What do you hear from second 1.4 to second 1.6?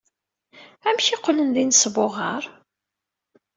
d